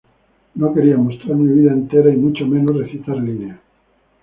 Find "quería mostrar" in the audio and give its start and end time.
0.73-1.35